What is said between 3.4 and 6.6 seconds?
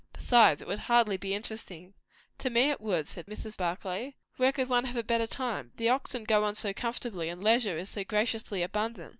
Barclay. "Where could one have a better time? The oxen go